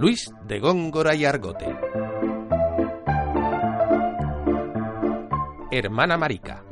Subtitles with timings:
[0.00, 1.76] Luis de Góngora y Argote.
[5.70, 6.64] Hermana Marica.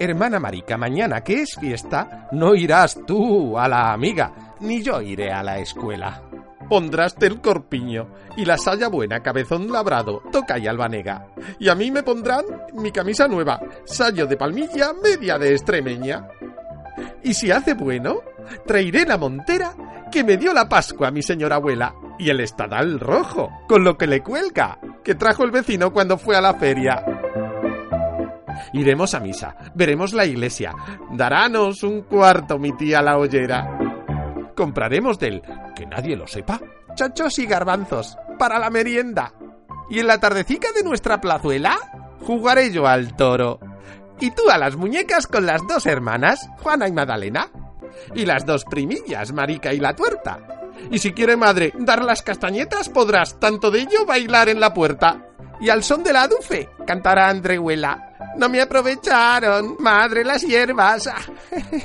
[0.00, 5.30] Hermana Marica, mañana que es fiesta, no irás tú a la amiga, ni yo iré
[5.30, 6.22] a la escuela.
[6.66, 8.08] Pondráste el corpiño
[8.38, 11.26] y la saya buena, cabezón labrado, toca y albanega.
[11.58, 16.26] Y a mí me pondrán mi camisa nueva, sayo de palmilla, media de extremeña.
[17.22, 18.22] Y si hace bueno,
[18.66, 19.74] traeré la montera
[20.10, 24.06] que me dio la Pascua mi señora abuela y el estadal rojo, con lo que
[24.06, 27.04] le cuelga, que trajo el vecino cuando fue a la feria.
[28.72, 30.74] Iremos a misa, veremos la iglesia,
[31.10, 33.78] darános un cuarto mi tía la ollera.
[34.54, 35.42] Compraremos del,
[35.74, 36.60] que nadie lo sepa,
[36.94, 39.32] chachos y garbanzos, para la merienda.
[39.90, 41.76] Y en la tardecica de nuestra plazuela,
[42.20, 43.58] jugaré yo al toro.
[44.20, 47.50] Y tú a las muñecas con las dos hermanas, Juana y Magdalena.
[48.14, 50.62] Y las dos primillas, Marica y la tuerta.
[50.90, 55.28] Y si quiere madre dar las castañetas, podrás tanto de ello bailar en la puerta.
[55.60, 58.12] Y al son de la dufe, cantará Andrehuela.
[58.36, 61.08] No me aprovecharon, madre, las hierbas.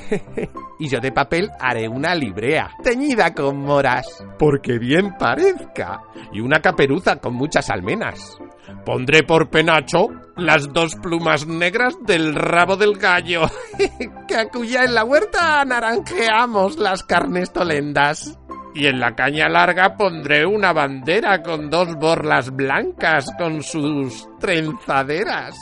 [0.79, 6.61] y yo de papel haré una librea, teñida con moras, porque bien parezca, y una
[6.61, 8.39] caperuza con muchas almenas.
[8.85, 13.41] Pondré por penacho las dos plumas negras del rabo del gallo,
[14.27, 18.37] que acuya en la huerta anaranjeamos las carnes tolendas.
[18.73, 25.55] Y en la caña larga pondré una bandera con dos borlas blancas con sus trenzaderas.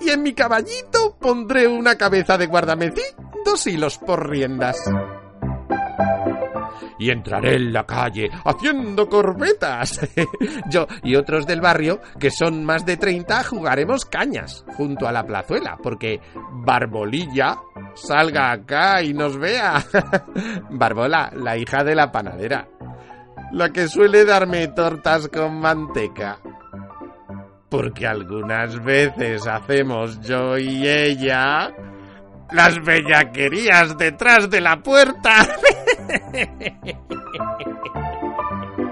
[0.00, 3.02] Y en mi caballito pondré una cabeza de guardamecí,
[3.44, 4.76] dos hilos por riendas
[6.98, 10.00] y entraré en la calle haciendo corbetas.
[10.70, 15.24] Yo y otros del barrio, que son más de 30, jugaremos cañas junto a la
[15.24, 16.20] plazuela, porque
[16.64, 17.58] Barbolilla
[17.94, 19.84] salga acá y nos vea.
[20.70, 22.68] Barbola, la hija de la panadera,
[23.52, 26.38] la que suele darme tortas con manteca.
[27.68, 31.72] Porque algunas veces hacemos yo y ella
[32.52, 35.48] las bellaquerías detrás de la puerta.
[36.08, 36.96] 嘿嘿嘿嘿
[37.62, 37.66] 嘿
[38.76, 38.91] 嘿。